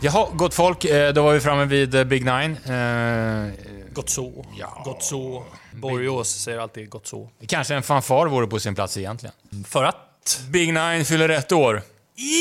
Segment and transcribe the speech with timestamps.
[0.00, 0.84] Jaha, gott folk.
[0.84, 2.56] Eh, Då var vi framme vid eh, Big Nine.
[2.56, 3.52] Eh,
[3.92, 4.46] Gott så.
[4.58, 4.82] Ja.
[4.84, 5.44] Gott så.
[5.72, 7.30] Borgås säger alltid gott så.
[7.46, 9.34] Kanske en fanfar vore på sin plats egentligen.
[9.66, 10.40] För att?
[10.50, 11.82] Big Nine fyller ett år.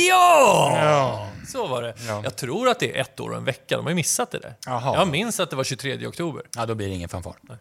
[0.09, 0.77] Ja!
[0.83, 1.27] Ja.
[1.47, 1.93] Så var det.
[2.07, 2.21] Ja.
[2.23, 3.75] Jag tror att det är ett år och en vecka.
[3.77, 4.53] De har ju missat det där.
[4.65, 4.95] Jaha.
[4.97, 6.43] Jag minns att det var 23 oktober.
[6.55, 7.33] Ja, då blir det ingen fanfar.
[7.49, 7.53] Eh,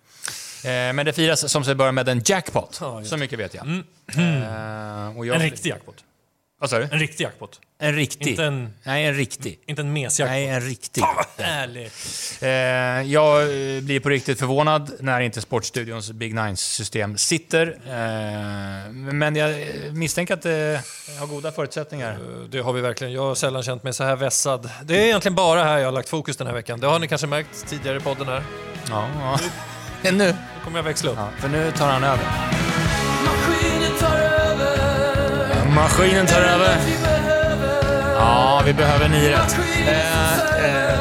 [0.64, 2.78] Men det firas som sig bör med en jackpot.
[2.80, 3.66] Ja, så mycket vet jag.
[3.66, 5.96] Eh, och jag En riktig jackpot.
[6.59, 6.84] Vad sa du?
[6.93, 7.61] En riktig jackpot.
[7.79, 8.29] En riktig?
[8.30, 9.59] Inte en, Nej, en riktig.
[9.66, 10.30] inte en mesjackpot.
[10.33, 11.02] Nej, en riktig.
[11.02, 11.92] Fan vad härligt.
[12.41, 12.48] Eh,
[13.12, 17.66] jag eh, blir på riktigt förvånad när inte Sportstudions Big Nines-system sitter.
[17.87, 19.55] Eh, men jag
[19.92, 20.80] misstänker att det
[21.20, 22.19] har goda förutsättningar.
[22.51, 23.12] Det har vi verkligen.
[23.12, 24.70] Jag har sällan känt mig så här vässad.
[24.84, 26.80] Det är egentligen bara här jag har lagt fokus den här veckan.
[26.80, 28.43] Det har ni kanske märkt tidigare i podden här.
[28.88, 29.38] Ja, ja.
[30.02, 30.12] Nu.
[30.12, 30.34] Nu
[30.65, 31.16] kommer jag växla upp.
[31.18, 32.24] Ja, för nu tar han över.
[35.77, 36.77] Maskinen tar över.
[38.15, 39.57] Ja, vi behöver nio rätt.
[39.89, 40.33] Eh,
[40.65, 40.99] eh,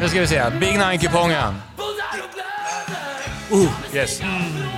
[0.00, 0.50] nu ska vi se.
[0.50, 1.54] Big Nine-kupongen.
[3.50, 3.68] Blöder.
[3.92, 4.20] Yes.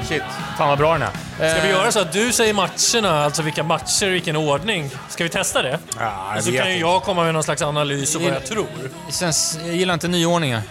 [0.08, 0.22] Shit.
[0.58, 1.10] Fan vad bra den är.
[1.52, 4.91] Ska vi Eh, göra så att du säger matcherna, alltså vilka matcher och vilken ordning?
[5.08, 5.78] Ska vi testa det?
[5.98, 8.66] Ja, jag så kan ju jag komma med någon slags analys och vad jag tror.
[9.10, 10.62] Känns, jag gillar inte nyordningar.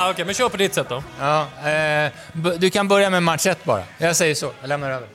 [0.00, 1.02] Ah, Okej, men kör på ditt sätt då.
[1.20, 2.10] Ja, eh,
[2.58, 3.82] du kan börja med match ett bara.
[3.98, 4.50] Jag säger så.
[4.60, 5.08] Jag lämnar över.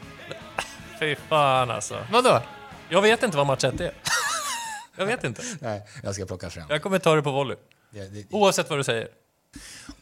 [1.00, 1.98] Fy fan alltså.
[2.12, 2.42] Vadå?
[2.90, 3.92] Jag vet inte vad match 1 är.
[4.98, 5.42] Jag vet inte.
[5.60, 6.64] Nej, jag ska plocka fram.
[6.70, 7.58] Jag kommer ta det på volley.
[7.92, 9.08] Det, det, Oavsett vad du säger.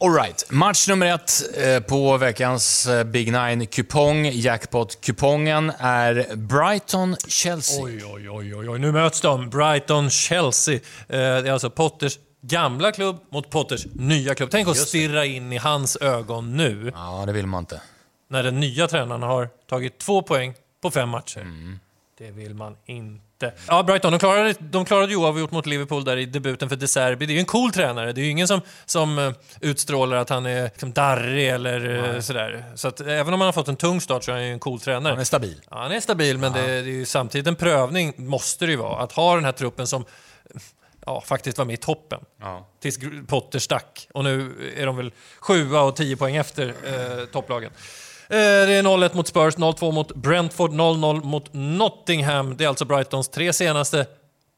[0.00, 0.50] All right.
[0.50, 7.82] Match nummer ett eh, på veckans eh, Big Nine-kupong, jackpot-kupongen, är Brighton-Chelsea.
[7.84, 8.78] Oj, oj, oj, oj, oj.
[8.78, 9.50] Nu möts de.
[9.50, 10.74] Brighton-Chelsea.
[10.74, 11.16] Eh, det
[11.48, 14.50] är alltså Potters gamla klubb mot Potters nya klubb.
[14.50, 17.80] Tänk att stirra in i hans ögon nu, Ja, det vill man inte.
[18.30, 21.46] när den nya tränaren har tagit två poäng på fem matcher.
[22.18, 23.52] Det vill man inte.
[23.68, 26.88] Ja, Brighton, de klarade, de klarade ju oavgjort mot Liverpool där i debuten för De
[26.88, 27.26] Serbi.
[27.26, 28.12] Det är ju en cool tränare.
[28.12, 32.20] Det är ju ingen som, som eh, utstrålar att han är liksom darrig eller eh,
[32.20, 32.64] sådär.
[32.74, 34.58] Så att även om han har fått en tung start så är han ju en
[34.58, 35.10] cool tränare.
[35.10, 35.60] Han är stabil.
[35.70, 38.78] Ja, han är stabil, men det, det är ju samtidigt en prövning, måste det ju
[38.78, 39.02] vara.
[39.02, 40.04] Att ha den här truppen som
[41.06, 42.20] ja, faktiskt var med i toppen.
[42.40, 42.68] Ja.
[42.80, 44.08] Tills Potter stack.
[44.14, 47.70] Och nu är de väl sjua och tio poäng efter eh, topplagen.
[48.30, 52.56] Eh, det är 0-1 mot Spurs, 0-2 mot Brentford, 0-0 mot Nottingham.
[52.56, 54.06] Det är alltså Brightons tre senaste,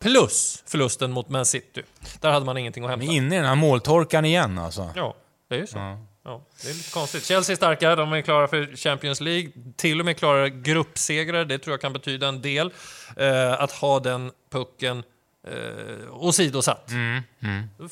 [0.03, 1.83] plus förlusten mot Man City.
[2.21, 3.07] Där hade man ingenting att hämta.
[3.07, 4.91] Men inne i den här måltorkan igen alltså.
[4.97, 5.15] Ja,
[5.49, 5.79] det är ju så.
[6.25, 6.47] Ja.
[6.63, 7.25] det är lite konstigt.
[7.25, 9.51] Chelsea är starka, de är klara för Champions League.
[9.77, 12.73] Till och med klara gruppsegrar, det tror jag kan betyda en del.
[13.17, 15.03] Eh, att ha den pucken
[15.47, 16.91] eh, åsidosatt.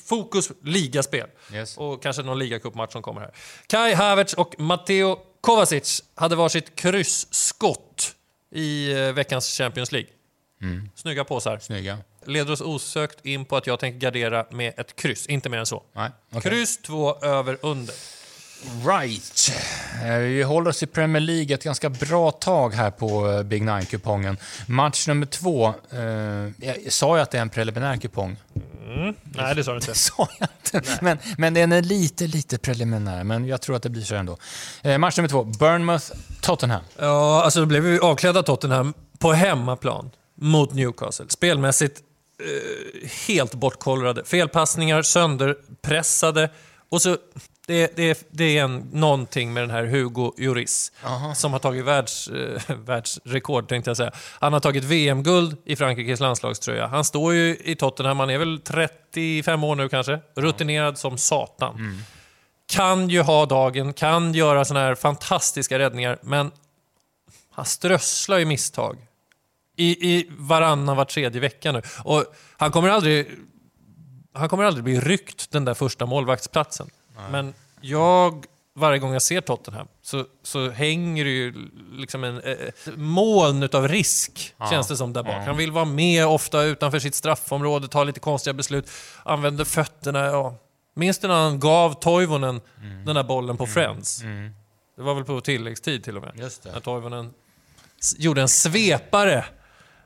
[0.07, 1.27] Fokus ligaspel.
[1.53, 1.77] Yes.
[1.77, 3.31] Och kanske någon ligacupmatch som kommer här.
[3.67, 8.15] Kai Havertz och Matteo Kovacic hade varsitt kryssskott
[8.55, 10.11] i eh, veckans Champions League.
[10.95, 11.59] Snygga påsar.
[11.59, 11.99] Snygga.
[12.27, 15.67] Leder oss osökt in på att jag tänker gardera med ett kryss, inte mer än
[15.67, 15.83] så.
[15.93, 16.51] Nej, okej.
[16.51, 17.95] Kryss två över under.
[18.87, 19.51] Right.
[20.05, 23.63] Eh, Vi håller oss i Premier League ett ganska bra tag här på eh, Big
[23.63, 24.37] Nine-kupongen.
[24.67, 25.75] Match nummer två.
[25.91, 26.01] Eh,
[26.69, 28.37] jag sa jag att det är en preliminär kupong?
[29.25, 29.95] Nej, det sa du inte.
[29.99, 30.49] sa jag
[30.81, 30.99] inte.
[31.01, 33.25] Men, men den är lite, lite preliminär.
[33.25, 34.37] Men jag tror att det blir så ändå.
[34.83, 35.45] Eh, match nummer två.
[35.45, 36.81] Bournemouth-Tottenham.
[36.99, 41.27] Ja, alltså då blev vi avklädda Tottenham på hemmaplan mot Newcastle.
[41.29, 42.01] Spelmässigt
[42.41, 44.25] eh, helt bortkollrade.
[44.25, 46.51] Felpassningar, sönderpressade.
[46.89, 47.17] Och så,
[47.69, 50.93] det, det, det är en, någonting med den här Hugo Lloris
[51.35, 54.13] som har tagit världs, eh, världsrekord, tänkte jag säga.
[54.41, 56.87] Han har tagit VM-guld i Frankrikes landslagströja.
[56.87, 60.21] Han står ju i Tottenham, han är väl 35 år nu kanske.
[60.37, 62.03] Rutinerad som satan.
[62.67, 66.51] Kan ju ha dagen, kan göra såna här fantastiska räddningar, men
[67.51, 68.97] han strösslar ju misstag.
[69.77, 71.83] I, I varannan, var tredje vecka nu.
[72.05, 72.25] Och
[72.57, 73.31] han kommer aldrig...
[74.33, 76.91] Han kommer aldrig bli ryckt den där första målvaktsplatsen.
[77.31, 82.57] Men jag, varje gång jag ser Tottenham, så, så hänger det ju liksom en eh,
[82.97, 85.47] moln av risk, känns det som, där bak.
[85.47, 88.91] Han vill vara med ofta utanför sitt straffområde, ta lite konstiga beslut,
[89.23, 90.27] använder fötterna.
[90.27, 90.55] Ja.
[90.95, 92.61] Minns du när han gav Toivonen
[93.07, 94.23] den där bollen på Friends?
[94.97, 96.33] Det var väl på tilläggstid till och med.
[96.37, 96.73] Just det.
[96.73, 97.35] När Toivonen
[98.17, 99.45] gjorde en svepare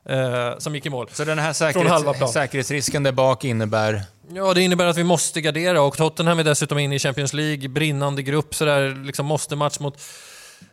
[0.05, 1.09] eh, som gick i mål.
[1.13, 4.03] Så den här säkerhets, säkerhetsrisken där bak innebär...
[4.29, 7.69] Ja, det innebär att vi måste gardera och Tottenham är dessutom inne i Champions League,
[7.69, 10.01] brinnande grupp sådär, liksom måste match mot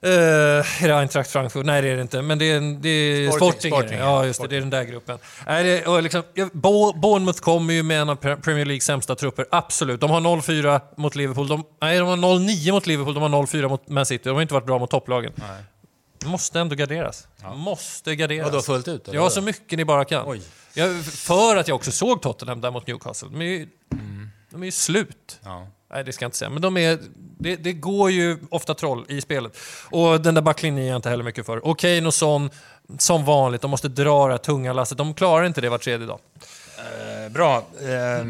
[0.03, 1.65] Uh, är det Eintracht Frankfurt?
[1.65, 2.21] Nej, det är det inte.
[2.21, 3.97] Men det är, det är Sporting, Sporting.
[3.97, 4.25] Ja, ja.
[4.25, 4.47] just det.
[4.47, 5.17] Det är den där gruppen.
[5.47, 8.83] Nej, det, och liksom, ja, Bo- Bournemouth kommer ju med en av Pre- Premier Leagues
[8.85, 9.45] sämsta trupper.
[9.51, 10.01] Absolut.
[10.01, 11.47] De har 0-4 mot Liverpool.
[11.47, 13.13] De, nej, de har 0-9 mot Liverpool.
[13.13, 14.23] De har 0-4 mot Man City.
[14.29, 15.31] De har inte varit bra mot topplagen.
[16.25, 17.27] Måste ändå garderas.
[17.55, 18.45] Måste garderas.
[18.51, 19.07] Vadå, fullt ut?
[19.07, 20.23] eller Ja, så mycket ni bara kan.
[20.27, 20.41] Oj.
[20.73, 23.29] Jag, för att jag också såg Tottenham där mot Newcastle.
[23.31, 23.67] De är ju,
[24.49, 25.39] de är ju slut.
[25.43, 25.67] Ja.
[25.91, 26.49] Nej, det ska jag inte säga.
[26.49, 26.99] Men de är,
[27.39, 29.57] det, det går ju ofta troll i spelet.
[29.91, 31.75] Och den där backlinjen är jag inte heller mycket för.
[31.75, 32.49] Kane och Son,
[32.97, 34.97] som vanligt, de måste dra det här tunga lasset.
[34.97, 36.19] De klarar inte det var tredje dag.
[36.77, 37.57] Eh, bra.
[37.57, 38.25] Eh,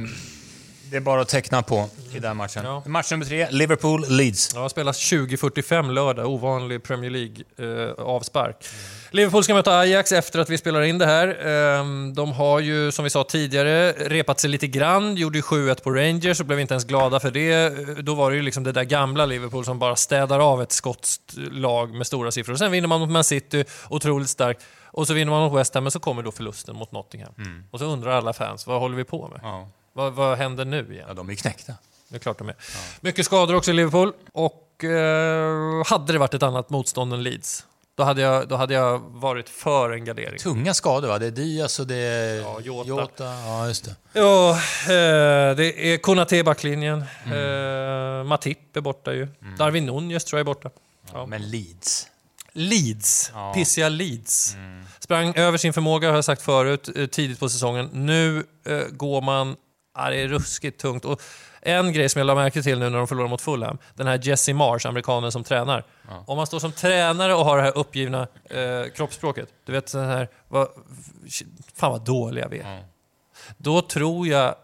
[0.91, 2.65] det är bara att teckna på i den matchen.
[2.65, 2.83] Ja.
[2.85, 4.51] Match nummer tre, Liverpool-Leeds.
[4.55, 8.55] Ja, spelas 20.45 lördag, ovanlig Premier League-avspark.
[9.11, 11.47] Liverpool ska möta Ajax efter att vi spelar in det här.
[11.47, 15.15] Ehm, De har ju, som vi sa tidigare, repat sig lite grann.
[15.15, 17.51] Gjorde ju 7-1 på Rangers och blev inte ens glada för det.
[17.53, 17.71] Eh,
[18.03, 21.33] Då var det ju liksom det där gamla Liverpool som bara städar av ett skotskt
[21.51, 22.53] lag med stora siffror.
[22.53, 24.65] Och sen vinner man mot Man City, otroligt starkt.
[24.91, 27.33] Och så vinner man mot West Ham, men så kommer då förlusten mot Nottingham.
[27.71, 29.39] Och så undrar alla fans, vad håller vi på med?
[29.43, 29.69] Ja.
[29.99, 31.05] Vad, vad händer nu igen?
[31.07, 31.73] ja, de är knäckta.
[32.09, 32.55] Det är klart de är.
[33.01, 34.13] Mycket skador också i Liverpool.
[34.31, 37.65] Och eh, hade det varit ett annat motstånd än Leeds,
[37.95, 40.39] då hade jag, då hade jag varit för en gardering.
[40.39, 41.19] Tunga skador va?
[41.19, 43.23] Det är Diaz och det är Ja, Jota.
[43.23, 43.95] Ja, just det.
[44.13, 44.49] Ja,
[44.83, 47.03] eh, det är Konate i backlinjen.
[47.25, 49.27] Eh, Matip är borta ju.
[49.57, 50.69] Darwin Nunez tror jag är borta.
[51.13, 51.25] Ja.
[51.25, 52.07] Men Leeds.
[52.53, 53.53] Leeds, Ja.
[53.53, 54.55] pissiga Leeds.
[54.99, 57.89] Sprang över sin förmåga har jag sagt förut, eh, tidigt på säsongen.
[57.93, 59.55] Nu eh, går man,
[60.03, 61.05] ja, det är ruskigt tungt.
[61.05, 61.21] Och
[61.61, 64.19] en grej som jag la märke till nu när de förlorade mot Fulham, den här
[64.23, 65.83] Jesse Marsh, amerikanen som tränar.
[66.25, 70.05] Om man står som tränare och har det här uppgivna eh, kroppsspråket, du vet den
[70.05, 70.67] här, vad,
[71.75, 72.77] fan vad dåliga vi är.
[72.77, 72.83] Ja.
[73.57, 74.55] Då tror jag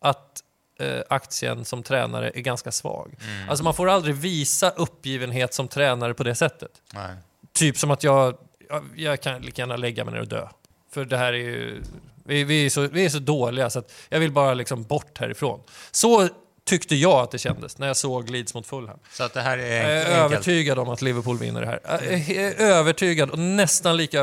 [0.00, 0.42] att
[0.80, 3.14] eh, aktien som tränare är ganska svag.
[3.48, 6.70] Alltså man får aldrig visa uppgivenhet som tränare på det sättet.
[6.94, 7.16] Nej.
[7.52, 8.38] Typ som att jag,
[8.68, 10.48] jag, jag kan lika gärna lägga mig ner och dö.
[10.92, 11.82] För det här är ju...
[12.24, 15.18] Vi, vi, är, så, vi är så dåliga så att jag vill bara liksom bort
[15.18, 15.60] härifrån.
[15.90, 16.28] Så
[16.64, 18.98] tyckte jag att det kändes när jag såg Leeds mot Fulham.
[19.12, 20.16] Så att det här är Jag är enkelt.
[20.32, 21.80] övertygad om att Liverpool vinner det här.
[21.84, 24.20] Jag är övertygad och nästan lika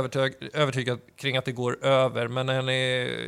[0.53, 2.27] övertygad, kring att det går över.
[2.27, 2.73] Men är ni,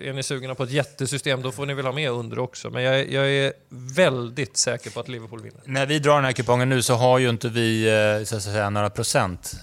[0.06, 2.70] är ni sugna på ett jättesystem då får ni väl ha med under också.
[2.70, 3.54] Men jag, är- jag är
[3.96, 5.62] väldigt säker på att Liverpool vinner.
[5.66, 7.88] När vi drar den här kupongen nu så har ju inte vi
[8.20, 9.54] eh, så att säga, några procent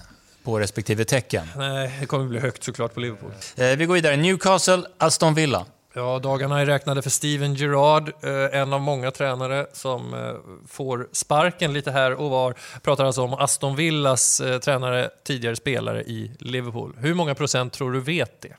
[0.43, 1.47] på respektive tecken.
[1.57, 3.31] Nej, det kommer bli högt såklart på Liverpool.
[3.57, 4.15] Eh, Vi går vidare.
[4.17, 5.65] Newcastle, Aston Villa.
[5.93, 10.19] Ja, dagarna är räknade för Steven Gerrard, eh, en av många tränare som eh,
[10.67, 12.55] får sparken lite här och var.
[12.81, 16.95] Pratar alltså om Aston Villas tränare, tidigare spelare i Liverpool.
[16.97, 18.53] Hur många procent tror du vet det?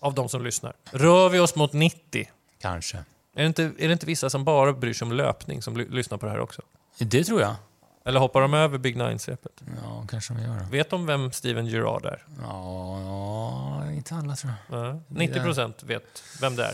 [0.00, 0.72] Av de som lyssnar.
[0.90, 2.30] Rör vi oss mot 90?
[2.62, 2.96] Kanske.
[3.36, 5.88] Är det inte, är det inte vissa som bara bryr sig om löpning som ly-
[5.90, 6.62] lyssnar på det här också?
[6.98, 7.54] Det tror jag.
[8.06, 9.62] Eller hoppar de över Big Nine-svepet?
[9.82, 10.66] Ja, kanske de gör.
[10.70, 12.22] Vet de vem Steven Gerrard är?
[12.42, 14.78] Ja, ja, inte alla tror jag.
[14.86, 16.72] Ja, 90 procent vet vem det är.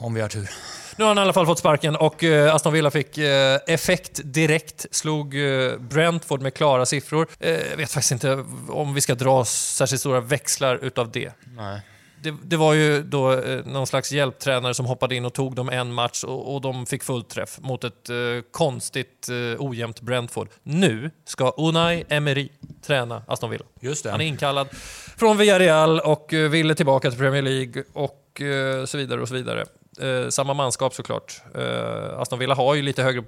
[0.00, 0.50] Om vi har tur.
[0.96, 4.20] Nu har han i alla fall fått sparken och eh, Aston Villa fick eh, effekt
[4.24, 4.86] direkt.
[4.90, 7.28] Slog eh, Brentford med klara siffror.
[7.40, 11.32] Eh, jag vet faktiskt inte om vi ska dra särskilt stora växlar utav det.
[11.56, 11.80] Nej.
[12.22, 15.68] Det, det var ju då eh, någon slags hjälptränare som hoppade in och tog dem
[15.68, 18.16] en match och, och de fick fullträff mot ett eh,
[18.50, 20.48] konstigt eh, ojämnt Brentford.
[20.62, 22.48] Nu ska Unai Emery
[22.82, 23.64] träna Aston Villa.
[23.80, 24.10] Just det.
[24.10, 24.68] Han är inkallad
[25.16, 29.34] från Villarreal och eh, ville tillbaka till Premier League och eh, så vidare och så
[29.34, 29.64] vidare.
[30.00, 31.42] Eh, samma manskap såklart.
[31.54, 33.24] Eh, Aston Villa har ju lite högre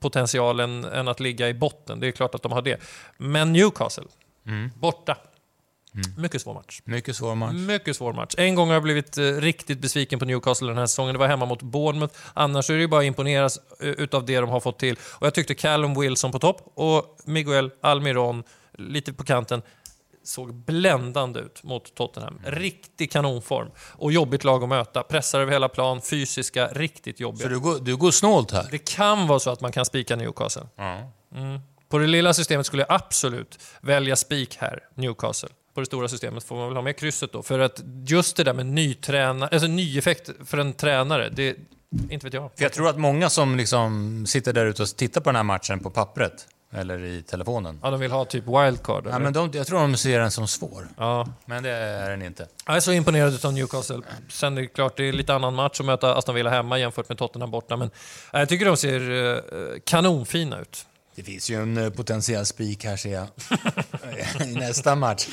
[0.00, 2.00] potential än, än att ligga i botten.
[2.00, 2.80] Det är klart att de har det.
[3.16, 4.04] Men Newcastle,
[4.74, 5.16] borta.
[6.16, 6.80] Mycket svår match.
[6.84, 7.54] Mycket svår match.
[7.54, 8.34] Mycket svår match.
[8.38, 11.12] En gång har jag blivit eh, riktigt besviken på Newcastle den här säsongen.
[11.12, 12.14] Det var hemma mot Bournemouth.
[12.34, 14.96] Annars är det ju bara att imponeras eh, utav det de har fått till.
[15.02, 18.44] Och jag tyckte Callum Wilson på topp och Miguel Almiron
[18.78, 19.62] lite på kanten
[20.24, 22.40] såg bländande ut mot Tottenham.
[22.44, 23.70] Riktig kanonform.
[23.78, 25.02] Och jobbigt lag att möta.
[25.02, 27.42] Pressar över hela plan, fysiska, riktigt jobbiga.
[27.42, 28.68] Så du går, du går snålt här?
[28.70, 30.66] Det kan vara så att man kan spika Newcastle.
[30.76, 31.12] Ja.
[31.88, 35.48] På det lilla systemet skulle jag absolut välja spik här, Newcastle.
[35.78, 37.42] På det stora systemet får man väl ha med krysset då.
[37.42, 41.56] För att just det där med ny, träna, alltså ny effekt för en tränare, det...
[42.10, 42.50] Inte vet jag.
[42.56, 45.42] För jag tror att många som liksom sitter där ute och tittar på den här
[45.42, 49.06] matchen på pappret, eller i telefonen, Ja, de vill ha typ wildcard.
[49.10, 50.88] ja, men de, jag tror de ser den som svår.
[50.96, 51.28] ja.
[51.46, 52.46] Men det är den inte.
[52.66, 54.00] Jag är så imponerad av Newcastle.
[54.28, 57.08] Sen är det klart, det är lite annan match att möta Aston Villa hemma jämfört
[57.08, 57.76] med Tottenham borta.
[57.76, 57.90] Men
[58.32, 59.38] eh, jag tycker de ser eh,
[59.84, 60.86] kanonfina ut.
[61.18, 63.26] Det finns ju en eh, potentiell spik här ser jag.
[64.48, 65.26] I nästa match.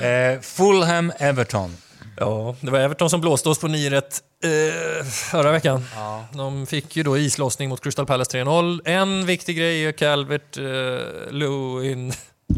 [0.00, 1.70] Eh, Fulham-Everton.
[2.16, 5.84] Ja, det var Everton som blåste oss på 9 rätt eh, förra veckan.
[6.32, 8.80] De fick ju då islossning mot Crystal Palace 3-0.
[8.84, 10.64] En viktig grej är Calvert eh,
[11.30, 12.12] Lewin.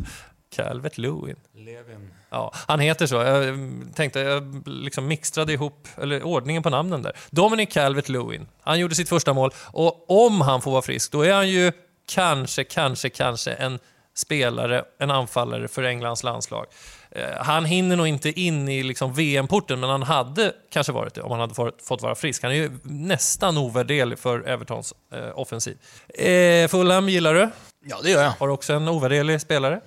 [0.57, 1.37] Calvert Lewin?
[1.55, 2.11] Levin.
[2.31, 3.15] Ja, han heter så.
[3.15, 7.12] Jag mm, tänkte, jag liksom mixtrade ihop eller ordningen på namnen där.
[7.31, 8.47] Dominic Calvert-Lewin.
[8.61, 11.73] Han gjorde sitt första mål och om han får vara frisk, då är han ju
[12.06, 13.78] kanske, kanske, kanske en
[14.14, 16.66] spelare, en anfallare för Englands landslag.
[17.11, 21.23] Eh, han hinner nog inte in i liksom VM-porten, men han hade kanske varit det
[21.23, 21.54] om han hade
[21.85, 22.42] fått, vara frisk.
[22.42, 25.76] Han är ju nästan ovärderlig för Evertons eh, offensiv.
[26.09, 27.50] Eh, Fulham gillar du?
[27.85, 28.30] Ja, det gör jag.
[28.30, 29.80] Har också en ovärderlig spelare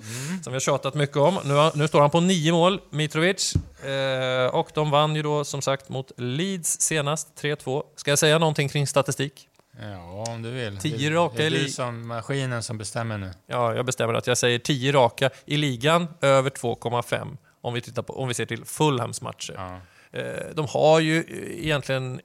[0.43, 1.39] som vi har tjatat mycket om.
[1.43, 3.53] Nu, nu står han på nio mål, Mitrovic.
[3.85, 7.83] Eh, och de vann ju då som sagt mot Leeds senast, 3-2.
[7.95, 9.47] Ska jag säga någonting kring statistik?
[9.81, 10.77] Ja, om du vill.
[10.77, 13.31] Tio raka Det är du som maskinen som bestämmer nu.
[13.47, 18.01] Ja, jag bestämmer att jag säger 10 raka i ligan, över 2,5 om vi, tittar
[18.01, 19.53] på, om vi ser till Fulhams matcher.
[19.57, 19.79] Ja.
[20.19, 21.23] Eh, De har ju
[21.59, 22.21] egentligen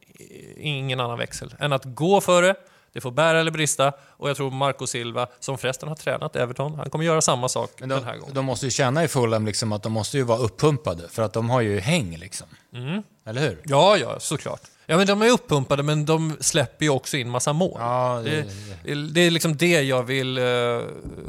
[0.57, 2.55] ingen annan växel än att gå före,
[2.93, 6.75] det får bära eller brista och jag tror Marco Silva, som förresten har tränat Everton,
[6.75, 8.35] han kommer göra samma sak Men den här de, gången.
[8.35, 11.33] de måste ju känna i Fulham liksom att de måste ju vara uppumpade, för att
[11.33, 12.47] de har ju häng liksom.
[12.75, 13.03] Mm.
[13.25, 13.61] Eller hur?
[13.65, 14.61] Ja, ja, såklart.
[14.87, 17.77] Ja, men de är uppumpade, men de släpper ju också in massa mål.
[17.79, 18.45] Ja, det,
[18.85, 20.45] Det, det är liksom det jag vill eh,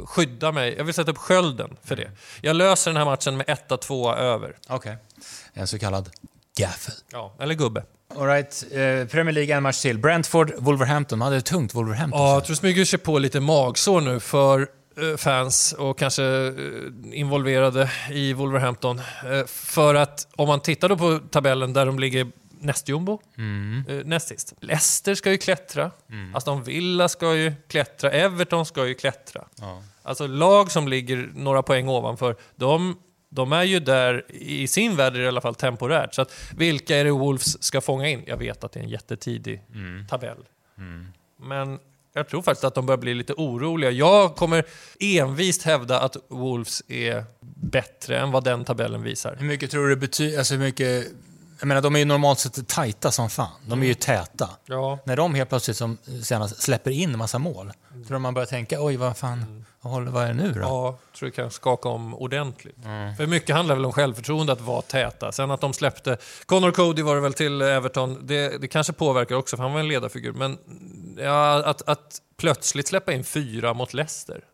[0.04, 0.74] skydda mig.
[0.76, 2.10] Jag vill sätta upp skölden för det.
[2.40, 4.56] Jag löser den här matchen med 1-2 över.
[4.68, 4.96] Okej.
[5.52, 6.10] En så kallad
[6.58, 6.94] gaffel.
[7.12, 7.84] Ja, eller gubbe.
[8.16, 8.64] All right.
[8.72, 9.98] eh, Premier League en match till.
[9.98, 11.18] Brentford, Wolverhampton.
[11.18, 12.20] De hade det tungt, Wolverhampton.
[12.20, 16.52] Ja, jag tror smyger sig på lite magsår nu för eh, fans och kanske eh,
[17.12, 18.98] involverade i Wolverhampton.
[18.98, 22.26] Eh, För att om man tittar då på tabellen där de ligger
[22.60, 23.20] näst jumbo,
[23.88, 24.54] eh, näst sist.
[24.60, 25.90] Leicester ska ju klättra,
[26.34, 29.44] Aston Villa ska ju klättra, Everton ska ju klättra.
[29.60, 29.82] Ja.
[30.02, 32.96] Alltså lag som ligger några poäng ovanför, de,
[33.34, 36.14] de är ju där, i sin värld i alla fall temporärt.
[36.14, 38.22] Så att, vilka är det Wolves ska fånga in?
[38.26, 39.62] Jag vet att det är en jättetidig
[40.08, 40.38] tabell.
[41.40, 41.78] Men
[42.14, 43.90] jag tror faktiskt att de börjar bli lite oroliga.
[43.90, 44.64] Jag kommer
[45.00, 47.24] envist hävda att Wolves är
[47.54, 49.36] bättre än vad den tabellen visar.
[49.38, 50.38] Hur mycket tror du det betyder...
[50.38, 51.06] Alltså hur mycket...
[51.62, 53.50] Jag menar, de är ju normalt sett tajta som fan.
[53.66, 54.50] De är ju täta.
[54.66, 54.98] Ja.
[55.04, 57.72] När de helt plötsligt som senast släpper in massa mål,
[58.06, 60.60] tror du man börjar tänka oj, vad fan, vad, håller, vad är det nu då?
[60.60, 62.76] Ja, tror det kan skaka om ordentligt.
[63.16, 65.32] För mycket handlar väl om självförtroende, att vara täta.
[65.32, 66.18] Sen att de släppte...
[66.46, 69.80] Connor Cody var det väl till Everton, det, det kanske påverkar också, för han var
[69.80, 70.32] en ledarfigur.
[70.32, 70.58] Men
[71.18, 74.44] ja, att, att plötsligt släppa in fyra mot Leicester,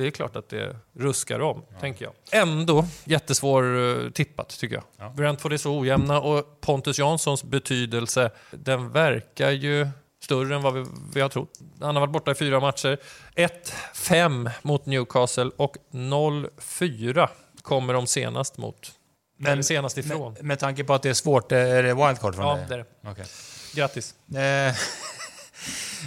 [0.00, 2.14] det är klart att det ruskar om, tänker jag.
[2.42, 4.84] Ändå jättesvår uh, tippat, tycker jag.
[4.96, 5.08] Ja.
[5.16, 9.88] Brentford är så ojämna och Pontus Janssons betydelse, den verkar ju
[10.22, 11.50] större än vad vi, vi har trott.
[11.80, 12.98] Han har varit borta i fyra matcher.
[13.94, 17.28] 1-5 mot Newcastle och 0-4
[17.62, 18.92] kommer de senast mot.
[19.36, 20.32] Men- Eller senast ifrån.
[20.32, 22.66] Med, med tanke på att det är svårt, är det wildcard från ja, dig?
[22.68, 23.10] det är det.
[23.10, 23.24] Okej.
[23.74, 24.14] Grattis.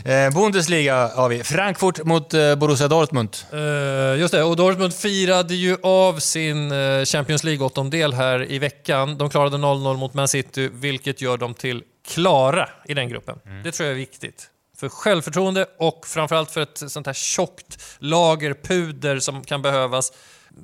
[0.05, 1.43] Eh, Bundesliga har vi.
[1.43, 3.35] Frankfurt mot eh, Borussia Dortmund.
[3.51, 9.17] Eh, just det, och Dortmund firade ju av sin eh, Champions League-åttondel här i veckan.
[9.17, 13.39] De klarade 0-0 mot Man City, vilket gör dem till klara i den gruppen.
[13.63, 14.50] Det tror jag är viktigt.
[14.77, 20.12] För självförtroende och framförallt för ett sånt här tjockt lager puder som kan behövas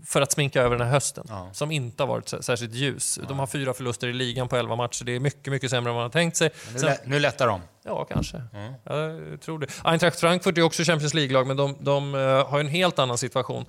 [0.05, 1.25] för att sminka över den här hösten.
[1.29, 1.49] Ja.
[1.53, 3.19] Som inte har varit särskilt ljus.
[3.27, 5.03] De har fyra förluster i ligan på 11 matcher.
[5.05, 6.49] Det är mycket, mycket sämre än man har tänkt sig.
[6.73, 7.61] Nu, Sen- lä- nu lättar de.
[7.85, 8.41] Ja, kanske.
[8.83, 9.67] Jag tror det.
[9.83, 13.65] Eintracht Frankfurt är också Champions League-lag, men de, de eh, har en helt annan situation.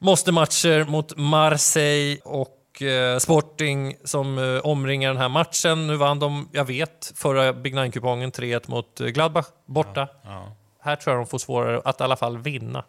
[0.00, 5.86] Måste matcher mot Marseille och eh, Sporting som eh, omringar den här matchen.
[5.86, 10.08] Nu vann de, jag vet, förra Big Nine-kupongen 3-1 mot Gladbach borta.
[10.24, 10.56] Ja.
[10.86, 12.84] Här tror jag de får svårare att i alla fall vinna.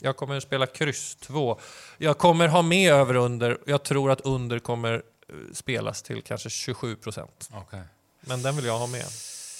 [0.00, 1.60] Jag kommer spela kryss 2.
[1.98, 3.58] Jag kommer ha med över under.
[3.66, 7.48] Jag tror att under kommer eh, spelas till kanske 27 procent.
[7.52, 7.82] Okej.
[8.20, 9.06] Men den vill jag ha med.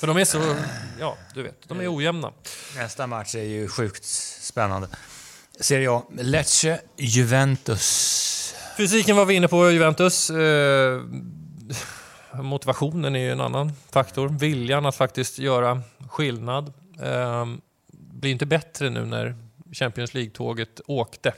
[0.00, 0.56] För de är så,
[1.00, 2.32] ja du vet, de är ojämna.
[2.76, 4.04] Nästa match är ju sjukt
[4.40, 4.88] spännande.
[5.60, 6.02] Serie A.
[6.18, 8.54] Lecce, Juventus.
[8.76, 10.30] Fysiken var vi inne på, Juventus.
[10.30, 11.00] Eh,
[12.32, 14.28] motivationen är ju en annan faktor.
[14.28, 16.72] Viljan att faktiskt göra skillnad.
[17.00, 17.46] Eh,
[18.23, 19.37] blir inte bättre nu när
[19.73, 21.35] Champions League-tåget åkte.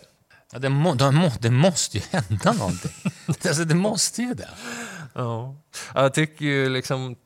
[0.53, 2.91] Ja, det, må, det, må, det måste ju hända någonting.
[3.27, 4.49] alltså, det måste ju det.
[5.13, 5.57] Ja.
[5.95, 7.17] Jag tycker ju liksom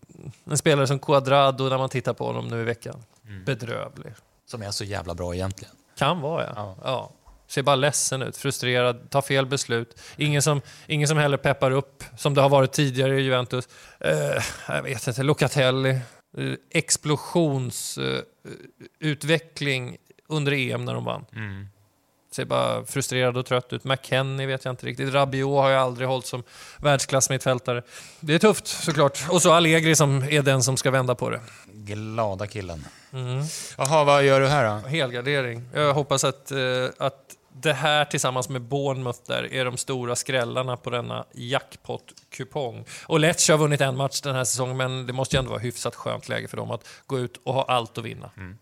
[0.45, 3.05] en spelare som Cuadrado när man tittar på honom nu i veckan.
[3.47, 4.13] Bedrövlig.
[4.47, 5.75] Som är så jävla bra egentligen.
[5.99, 6.53] Kan vara ja.
[6.57, 6.77] Ja.
[6.85, 7.13] ja.
[7.47, 10.01] Ser bara ledsen ut, frustrerad, tar fel beslut.
[10.17, 13.69] Ingen som, ingen som heller peppar upp, som det har varit tidigare i Juventus.
[14.01, 16.01] Eh, jag vet inte, Locatelli.
[16.37, 18.25] Eh, explosionsutveckling
[18.99, 19.97] utveckling
[20.29, 21.25] under EM när de vann.
[22.33, 23.85] Ser bara frustrerad och trött ut.
[23.85, 25.13] McKennie vet jag inte riktigt.
[25.13, 26.43] Rabiot har jag aldrig hållit som
[26.79, 27.83] världsklassmittfältare.
[28.21, 29.25] Det är tufft såklart.
[29.31, 31.41] Och så Allegri som är den som ska vända på det.
[31.73, 32.85] Glada killen.
[33.79, 34.89] Jaha, vad gör du här då?
[34.89, 35.65] Helgardering.
[35.75, 36.59] Jag hoppas att, eh,
[36.99, 42.85] att det här tillsammans med Bournemouth där är de stora skrällarna på denna jackpot-kupong.
[43.07, 45.61] Och Lecce har vunnit en match den här säsongen, men det måste ju ändå vara
[45.61, 48.31] hyfsat skönt läge för dem att gå ut och ha allt att vinna.
[48.37, 48.59] M-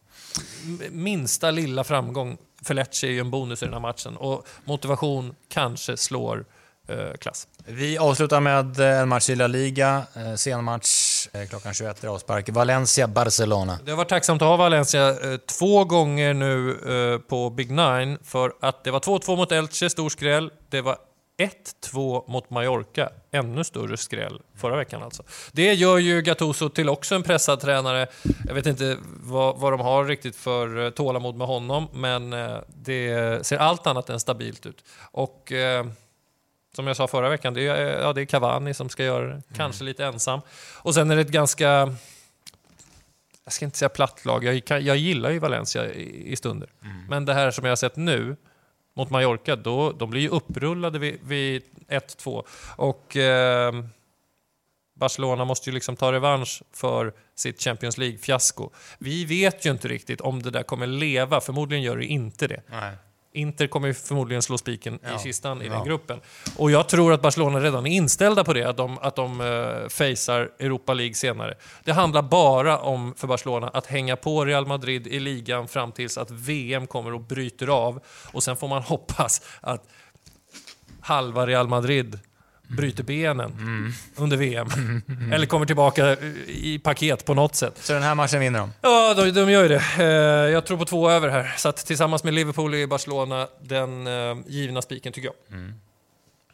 [0.91, 5.35] Minsta lilla framgång för Lecce är ju en bonus i den här matchen och motivation
[5.49, 6.45] kanske slår
[6.89, 7.49] eh, klass.
[7.67, 10.03] Vi avslutar med eh, en match i La Liga.
[10.17, 10.87] Eh, Sen match
[11.33, 12.49] Eh, klockan 21 avspark.
[12.49, 13.79] Valencia-Barcelona.
[13.85, 18.19] Det har varit tacksamt att ha Valencia eh, två gånger nu eh, på Big Nine
[18.25, 20.51] för att det var 2-2 mot Elche, stor skräll.
[20.71, 20.99] Det var
[21.39, 25.23] 1-2 mot Mallorca, ännu större skräll förra veckan alltså.
[25.53, 28.07] Det gör ju Gattuso till också en pressad tränare.
[28.47, 32.59] Jag vet inte vad, vad de har riktigt för eh, tålamod med honom, men eh,
[32.69, 34.85] det ser allt annat än stabilt ut.
[35.13, 35.87] Och eh,
[36.77, 39.43] som jag sa förra veckan, det är, ja, det är Cavani som ska göra det,
[39.57, 40.41] kanske lite ensam.
[40.77, 41.95] Och sen är det ett ganska
[43.45, 46.69] jag ska inte säga platt lag, jag, jag gillar ju Valencia i, i stunder.
[47.09, 48.37] Men det här som jag har sett nu
[48.97, 52.45] mot Mallorca, då, de blir ju upprullade vid, vid 1-2.
[52.77, 53.73] Och eh,
[54.95, 58.71] Barcelona måste ju liksom ta revansch för sitt Champions League-fiasko.
[58.99, 62.63] Vi vet ju inte riktigt om det där kommer leva, förmodligen gör det inte det.
[62.71, 62.97] Nej.
[63.37, 65.17] Inter kommer förmodligen slå spiken Ja.
[65.17, 65.73] i kistan i Ja.
[65.73, 66.21] den gruppen.
[66.57, 69.89] Och jag tror att Barcelona redan är inställda på det, att de, att de uh,
[69.89, 71.55] facear Europa League senare.
[71.85, 76.19] Det handlar bara om, för Barcelona, att hänga på Real Madrid i ligan fram tills
[76.19, 78.01] att VM kommer och bryter av.
[78.33, 79.89] Och sen får man hoppas att
[81.01, 82.19] halva Real Madrid
[82.69, 83.93] bryter benen Mm.
[84.17, 84.69] under VM.
[85.33, 87.75] Eller kommer tillbaka i paket på något sätt.
[87.81, 88.73] Så den här matchen vinner de.
[88.81, 89.83] Ja, de, de gör ju det.
[89.99, 90.05] Eh,
[90.53, 91.55] jag tror på två över här.
[91.57, 95.73] Så tillsammans med Liverpool i Barcelona, den eh, givna spiken tycker jag.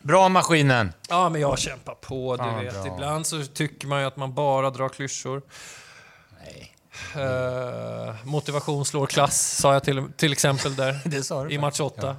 [0.03, 0.93] Bra maskinen!
[1.09, 2.37] Ja, men jag kämpar på.
[2.37, 2.95] Du Fan, vet, bra.
[2.95, 5.43] ibland så tycker man ju att man bara drar klyschor.
[6.45, 6.73] Nej.
[7.17, 11.01] Eh, motivation slår klass, sa jag till, till exempel där.
[11.05, 12.17] Det sa du I match 8.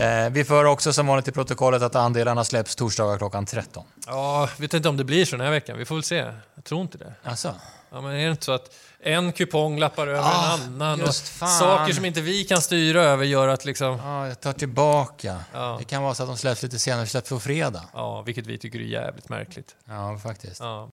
[0.00, 3.84] Eh, vi för också som vanligt i protokollet att andelarna släpps torsdagar klockan 13.
[4.06, 5.78] Ja, vet inte om det blir så den här veckan.
[5.78, 6.16] Vi får väl se.
[6.54, 7.14] Jag tror inte det.
[7.22, 7.54] Alltså.
[7.92, 11.00] Ja, men är det inte så att en kupong lappar över Ah, en annan?
[11.00, 11.58] Och just fan.
[11.58, 13.98] saker som inte vi kan styra över gör att liksom...
[13.98, 15.36] Ja, jag tar tillbaka.
[15.52, 15.76] Ja.
[15.78, 17.84] Det kan vara så att de släpps lite senare, släpps på fredag.
[17.92, 19.76] Ja, vilket vi tycker är jävligt märkligt.
[19.88, 20.60] Ja, faktiskt.
[20.60, 20.88] Ja.